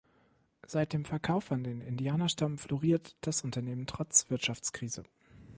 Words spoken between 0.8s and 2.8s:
dem Verkauf an den Indianerstamm